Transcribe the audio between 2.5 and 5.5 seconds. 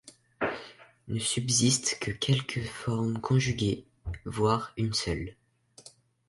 formes conjuguées, voire une seule.